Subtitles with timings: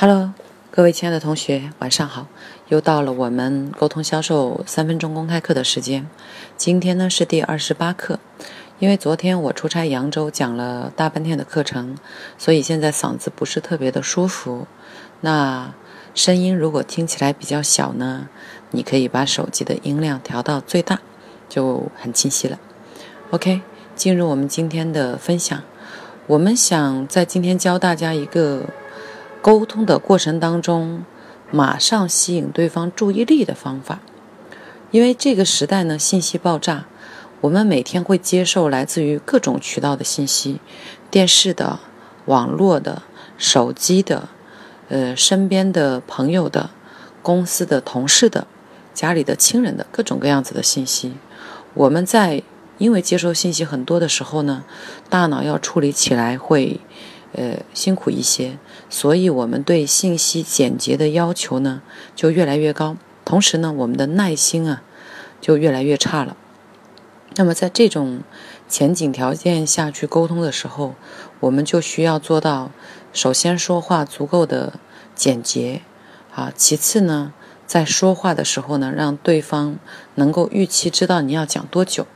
[0.00, 0.32] Hello，
[0.70, 2.28] 各位亲爱的同学，晚上好！
[2.68, 6.06] 又到了我们沟通销售三分钟公开课的时间。
[6.56, 8.20] 今天呢是第二十八课。
[8.78, 11.96] 因为昨天我出差扬州，讲了大半天的课程，
[12.38, 14.68] 所以现在嗓子不是特别的舒服。
[15.22, 15.74] 那
[16.14, 18.28] 声音如果听起来比较小呢，
[18.70, 21.00] 你可以把手机的音量调到最大，
[21.48, 22.60] 就很清晰了。
[23.32, 23.62] OK，
[23.96, 25.60] 进入我们今天的分享。
[26.28, 28.62] 我们想在今天教大家一个。
[29.48, 31.06] 沟通的过程当中，
[31.50, 34.00] 马上吸引对方注意力的方法，
[34.90, 36.84] 因为这个时代呢，信息爆炸，
[37.40, 40.60] 我们每天会接受来自于各种渠道的信息，
[41.10, 41.80] 电视的、
[42.26, 43.00] 网络的、
[43.38, 44.28] 手机的，
[44.90, 46.68] 呃，身边的朋友的、
[47.22, 48.46] 公司的同事的、
[48.92, 51.14] 家里的亲人的各种各样子的信息，
[51.72, 52.42] 我们在
[52.76, 54.64] 因为接受信息很多的时候呢，
[55.08, 56.82] 大脑要处理起来会。
[57.38, 58.58] 呃，辛苦一些，
[58.90, 61.82] 所以我们对信息简洁的要求呢
[62.16, 64.82] 就越来越高，同时呢，我们的耐心啊
[65.40, 66.36] 就越来越差了。
[67.36, 68.22] 那么在这种
[68.68, 70.96] 前景条件下去沟通的时候，
[71.38, 72.72] 我们就需要做到：
[73.12, 74.80] 首先说话足够的
[75.14, 75.82] 简洁，
[76.34, 77.32] 啊，其次呢，
[77.64, 79.78] 在说话的时候呢，让对方
[80.16, 82.08] 能够预期知道你要讲多久。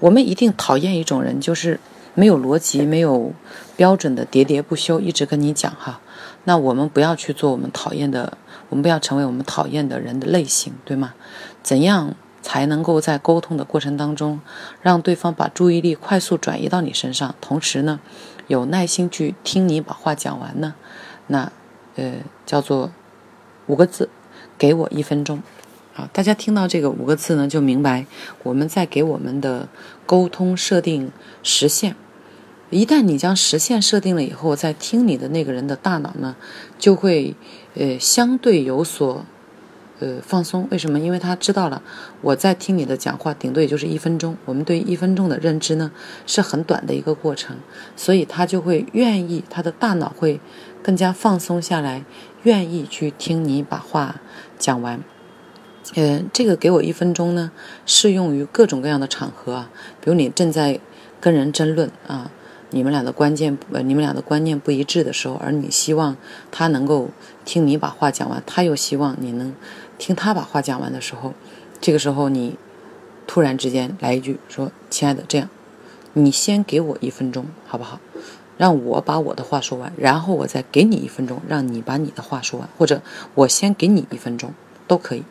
[0.00, 1.78] 我们一定讨厌一种人，就是。
[2.14, 3.32] 没有逻辑，没有
[3.76, 6.00] 标准的喋喋不休，一直跟你讲哈。
[6.44, 11.14] 那我们不要去做我们讨厌的，我们不要成为我们讨厌的人的类型，对吗？
[11.62, 14.40] 怎样才能够在沟通的过程当中，
[14.82, 17.98] 让对方把注意力快速转移到你身上，同时呢，
[18.46, 20.74] 有耐心去听你把话讲完呢？
[21.28, 21.50] 那，
[21.96, 22.92] 呃，叫做
[23.66, 24.10] 五个字，
[24.58, 25.42] 给我一分钟。
[25.96, 28.04] 啊，大家听到这个五个字呢，就明白
[28.42, 29.68] 我们在给我们的
[30.04, 31.10] 沟通设定
[31.42, 31.96] 时限。
[32.74, 36.34] 一旦你将时限设定了以后，在听你的那个人的大脑呢，
[36.76, 37.36] 就会
[37.76, 39.24] 呃相对有所
[40.00, 40.66] 呃放松。
[40.72, 40.98] 为什么？
[40.98, 41.80] 因为他知道了
[42.20, 44.36] 我在听你的讲话，顶多也就是一分钟。
[44.44, 45.92] 我们对一分钟的认知呢
[46.26, 47.58] 是很短的一个过程，
[47.94, 50.40] 所以他就会愿意，他的大脑会
[50.82, 52.04] 更加放松下来，
[52.42, 54.20] 愿意去听你把话
[54.58, 55.00] 讲完。
[55.94, 57.52] 呃，这个给我一分钟呢，
[57.86, 59.70] 适用于各种各样的场合啊，
[60.00, 60.80] 比如你正在
[61.20, 62.32] 跟人争论啊。
[62.74, 66.16] 你们俩的关键，呃，你们俩的观念不一致的时候，而你希望
[66.50, 67.08] 他能够
[67.44, 69.54] 听你把话讲完，他又希望你能
[69.96, 71.34] 听他把话讲完的时候，
[71.80, 72.56] 这个时候你
[73.28, 75.48] 突然之间来一句说：“亲爱的，这样，
[76.14, 78.00] 你先给我一分钟，好不好？
[78.58, 83.00] 让我把我的话说完，然后我再给你一分钟，让你把你的话说完，或者
[83.36, 84.52] 我先给你一分钟
[84.88, 85.22] 都可以。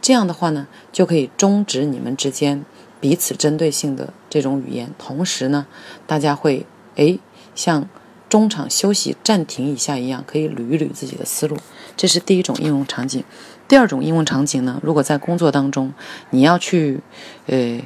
[0.00, 2.64] 这样的话呢，就可以终止你们之间
[3.00, 5.66] 彼此针对性的这种语言，同时呢，
[6.06, 6.64] 大家会。
[6.96, 7.18] 哎，
[7.54, 7.88] 像
[8.28, 11.56] 中场休息暂停一下一样，可以捋一捋自己的思路。
[11.96, 13.22] 这是第一种应用场景。
[13.68, 15.92] 第二种应用场景呢，如果在工作当中，
[16.30, 17.00] 你要去
[17.46, 17.80] 呃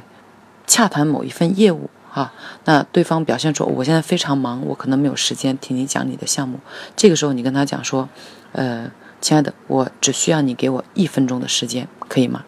[0.65, 2.33] 洽谈某一份业务哈，
[2.65, 6.59] 那对方表现出我现在非常忙，我可能没有时间听你讲你的项目。
[6.95, 8.09] 这个时候你跟他讲说，
[8.51, 8.91] 呃，
[9.21, 12.43] 亲爱的，我只需要你给我一分钟的时间，可以吗？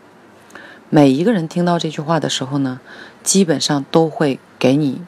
[0.89, 2.81] 每一个人听到这句话的时候呢，
[3.23, 5.01] 基本上都会给你。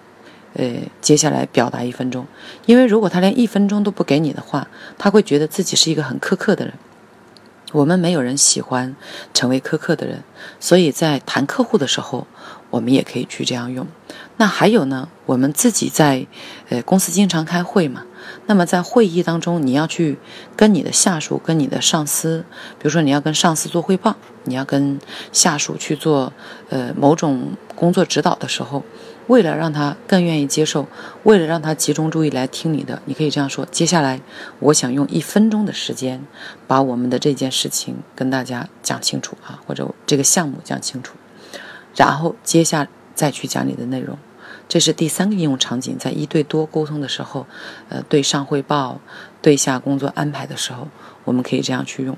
[0.53, 0.65] 呃，
[0.99, 2.25] 接下来表达一分钟，
[2.65, 4.67] 因为如果他连一分钟都不给你的话，
[4.97, 6.73] 他会觉得自己是一个很苛刻的人。
[7.71, 8.93] 我们没有人喜欢
[9.33, 10.23] 成为苛刻的人，
[10.59, 12.27] 所以在谈客户的时候，
[12.69, 13.87] 我们也可以去这样用。
[14.35, 16.27] 那还有呢，我们自己在
[16.67, 18.03] 呃公司经常开会嘛，
[18.45, 20.17] 那么在会议当中，你要去
[20.55, 22.43] 跟你的下属、跟你的上司，
[22.77, 24.99] 比如说你要跟上司做汇报，你要跟
[25.31, 26.33] 下属去做
[26.69, 28.83] 呃某种工作指导的时候。
[29.27, 30.85] 为了让他更愿意接受，
[31.23, 34.19] 为了让他集中注意来听你的，你可以这样说：接下来，
[34.59, 36.25] 我想用一分钟的时间，
[36.67, 41.15] 把我们的这件事情跟大家讲清楚啊，或者这个项目讲清楚，
[41.95, 44.17] 然后接下再去讲你的内容。
[44.67, 47.45] 这是第三个应用场景，在一对多沟通的时候，
[47.89, 48.99] 呃，对上汇报、
[49.41, 50.87] 对下工作安排的时候，
[51.23, 52.17] 我们可以这样去用。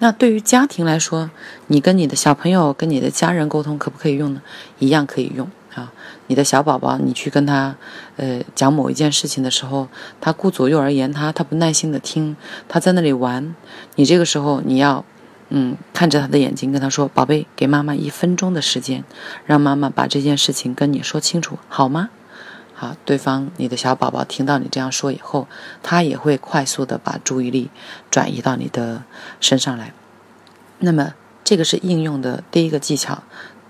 [0.00, 1.30] 那对于家庭来说，
[1.68, 4.42] 你跟你的小朋友、跟你的家人沟通，可不可以用呢？
[4.78, 5.50] 一样可以用。
[5.74, 5.92] 啊，
[6.28, 7.74] 你的小宝宝，你去跟他，
[8.16, 9.88] 呃，讲某一件事情的时候，
[10.20, 12.36] 他顾左右而言他，他不耐心的听，
[12.68, 13.56] 他在那里玩，
[13.96, 15.04] 你这个时候你要，
[15.50, 19.04] 嗯，看着他的眼睛跟他说：“宝贝，给妈妈一分钟的时间，
[19.44, 22.10] 让妈妈把这件事情跟你说清楚，好吗？”
[22.76, 25.46] 好，对方你的小宝宝听到你这样说以后，
[25.82, 27.70] 他也会快速的把注意力
[28.10, 29.04] 转移到你的
[29.38, 29.92] 身上来。
[30.80, 31.14] 那么，
[31.44, 33.22] 这个是应用的第一个技巧。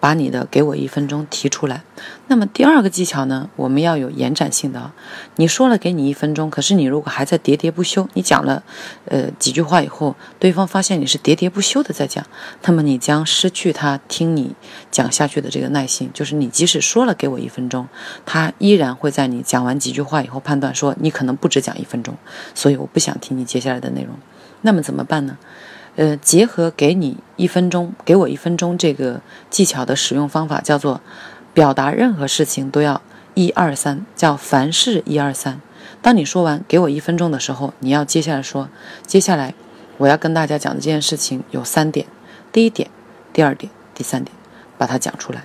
[0.05, 1.83] 把你的给我一分钟提出来。
[2.27, 4.93] 那么第二个技巧呢，我们要有延展性的。
[5.37, 8.63] 你说了给你一分钟，可是你如果还在喋喋不休，你讲了
[9.07, 12.23] 呃几句话以后，对方发现你是喋喋不休的在讲，
[12.65, 14.55] 那么你将失去他听你
[14.91, 16.11] 讲下去的这个耐心。
[16.13, 17.89] 就是你即使说了给我一分钟，
[18.27, 22.15] 他依然会在你讲完几句话以后判断说你可能不止讲一分钟，
[22.55, 24.15] 所以我不想听你接下来的内容。
[24.61, 25.39] 那么怎么办呢？
[25.97, 31.01] 呃，结合给你一分钟，给我一分钟这个技巧的使用方法叫做，
[31.53, 33.01] 表达任何事情都要
[33.35, 35.61] 一二三，叫凡事一二三。
[36.03, 38.69] 当你说完给我一分钟的时候，你要接下来说，
[39.07, 39.55] 接下来
[39.99, 42.07] 我要跟大家讲的这件事情有三点，
[42.51, 42.91] 第一点，
[43.33, 44.37] 第二点，第三点，
[44.77, 45.45] 把它讲出来，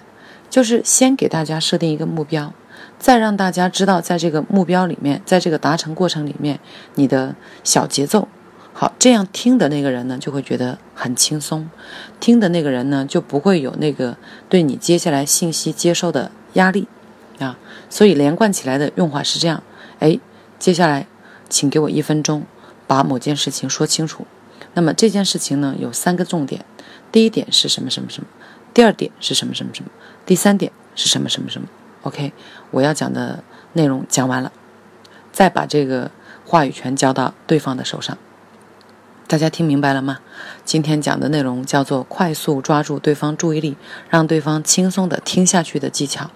[0.49, 2.51] 就是先给大家设定一个目标，
[2.97, 6.59] 再让大家知道在这个目标里面，在这个达成过程里面，
[6.95, 8.27] 你的小节奏。
[8.73, 11.69] 好，这样听的那个人呢，就会觉得很轻松，
[12.21, 14.15] 听的那个人呢，就不会有那个
[14.47, 16.87] 对你接下来信息接收的压力
[17.39, 17.57] 啊。
[17.89, 19.61] 所以连贯起来的用法是这样：
[19.99, 20.17] 哎，
[20.57, 21.07] 接下来，
[21.49, 22.45] 请给我一分钟，
[22.87, 24.25] 把某件事情说清楚。
[24.75, 26.63] 那么这件事情呢，有三个重点：
[27.11, 28.29] 第一点是什么什么什么，
[28.73, 29.89] 第二点是什么什么什么，
[30.25, 31.67] 第三点是什么什么什么。
[32.03, 32.31] OK，
[32.71, 33.43] 我要讲的
[33.73, 34.53] 内容讲完了，
[35.33, 36.11] 再把这个
[36.45, 38.17] 话语权交到对方的手上。
[39.29, 40.21] 大家听明白了吗？
[40.65, 43.77] 今天讲的内容叫做快速抓住对方注意力，
[44.09, 46.31] 让对方轻松的听下去的技巧，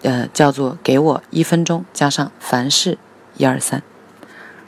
[0.00, 2.96] 呃，叫做给我一分钟加上凡事
[3.36, 3.82] 一二三。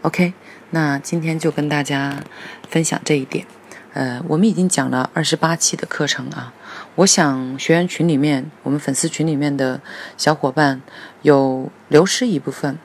[0.02, 0.34] OK，
[0.72, 2.22] 那今天就跟大家
[2.68, 3.46] 分享这一点。
[3.94, 6.52] 呃，我们已经讲了二十八期的课程啊，
[6.96, 9.80] 我想学员群里面，我们粉丝群里面的
[10.18, 10.82] 小伙伴
[11.22, 12.78] 有流失一部分。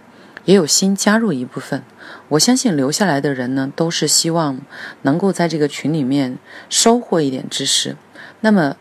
[0.46, 1.84] 也有新加入一部分，
[2.30, 4.60] 我相信留下来的人呢，都是希望
[5.04, 6.38] 能够在这个群里面
[6.70, 7.96] 收获一点知识。
[8.42, 8.76] 那么，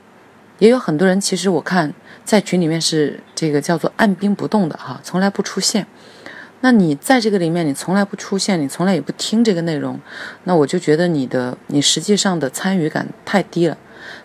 [0.59, 1.93] 也有很多人，其实我看
[2.25, 5.87] 在群里面是这个叫做按兵不动的哈，从来不出现。
[6.61, 10.01] 那你在这个里面，你从来不出现，你从来也不听这个内容，
[10.45, 13.77] 那我就觉得你的你实际上的参与感太低了。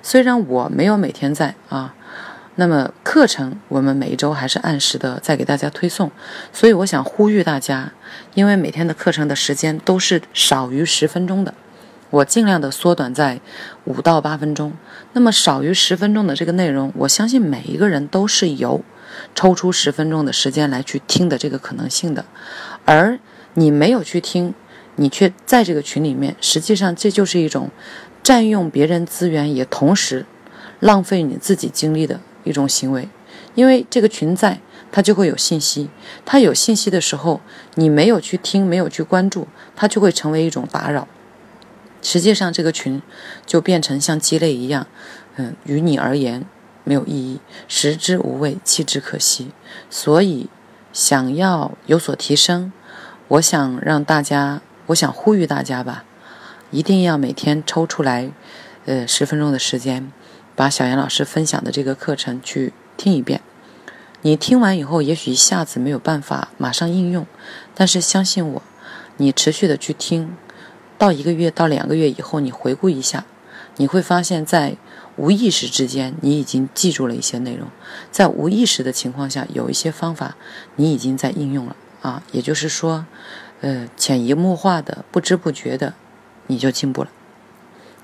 [0.02, 1.94] 虽然我没有每天在啊。
[2.56, 6.12] 那么课程我们每一周还是按时的在给大家推送，
[6.52, 7.92] 所以我想呼吁大家，
[8.36, 11.54] 因为每天的课程的时间都是少于十分钟的，
[12.12, 13.42] 我尽量的缩短在
[13.86, 14.74] 五到八分钟。
[15.14, 18.84] 那么少于十分钟的这个内容，我相信每一个人都是有
[19.34, 22.24] 抽出十分钟的时间来去听的这个可能性的，
[22.86, 23.18] 而
[23.56, 24.54] 你没有去听，
[24.98, 27.72] 你却在这个群里面，实际上这就是一种
[28.22, 30.28] 占用别人资源，也同时
[30.80, 32.20] 浪费你自己精力的。
[32.44, 33.08] 一种行为，
[33.56, 34.60] 因为这个群在，
[34.92, 35.90] 它就会有信息。
[36.26, 37.42] 它有信息的时候，
[37.76, 41.08] 你没有去听，没有去关注，它就会成为一种打扰。
[42.02, 43.02] 实际上，这个群
[43.46, 44.88] 就变成像鸡肋一样，
[45.38, 46.46] 嗯，于你而言
[46.84, 49.52] 没有意义，食之无味，弃之可惜。
[49.90, 50.50] 所以，
[50.92, 52.74] 想要有所提升，
[53.30, 56.04] 我想让大家，我想呼吁大家吧，
[56.72, 58.30] 一定要每天抽出来，
[58.86, 60.12] 呃，十分钟的时间。
[60.56, 63.42] 把小杨老师分享的这个课程去听一遍，
[64.22, 67.26] 你听完以后，也许一下子没有办法马上应用，
[67.74, 68.62] 但是相信我，
[69.18, 70.36] 你持续的去听，
[71.00, 73.26] 到一个月到两个月以后，你回顾一下，
[73.78, 74.78] 你会发现在
[75.16, 77.68] 无意识之间，你已经记住了一些内容，
[78.12, 80.36] 在无意识的情况下，有一些方法
[80.76, 83.08] 你已经在应用了啊，也就是说，
[83.62, 85.96] 呃，潜移默化的、不知不觉的，
[86.46, 87.10] 你就进步了。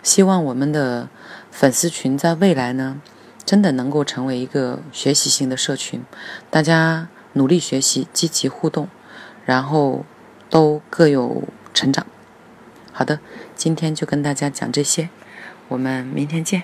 [0.02, 1.08] 希望我们的。
[1.52, 3.02] 粉丝群在未来呢，
[3.46, 6.04] 真的能够成为一个学习型的社群，
[6.50, 8.88] 大家努力学习，积极互动，
[9.46, 10.06] 然后
[10.50, 12.06] 都各有成长。
[12.92, 13.20] 好的，
[13.56, 15.10] 今天就跟大家讲这些，
[15.70, 16.64] 我们明天见。